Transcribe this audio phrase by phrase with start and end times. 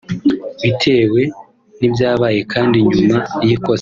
[0.61, 1.21] Bitewe
[1.79, 3.69] n’ibyabaye kandi nyuma y’ikosa